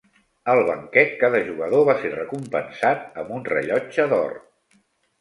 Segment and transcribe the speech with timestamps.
[0.53, 4.39] Al banquet, cada jugador va ser recompensat amb un rellotge d'or.